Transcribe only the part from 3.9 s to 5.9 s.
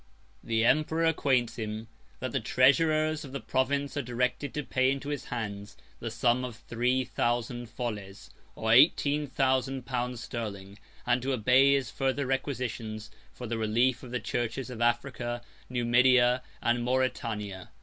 are directed to pay into his hands